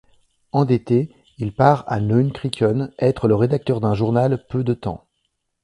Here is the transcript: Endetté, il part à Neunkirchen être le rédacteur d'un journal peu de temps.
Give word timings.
Endetté, 0.51 1.11
il 1.37 1.53
part 1.53 1.83
à 1.85 1.99
Neunkirchen 1.99 2.89
être 2.97 3.27
le 3.27 3.35
rédacteur 3.35 3.79
d'un 3.79 3.93
journal 3.93 4.43
peu 4.49 4.63
de 4.63 4.73
temps. 4.73 5.05